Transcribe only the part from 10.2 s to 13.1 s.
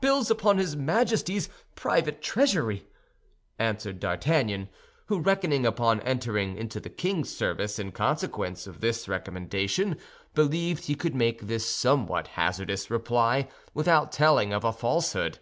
believed he could make this somewhat hazardous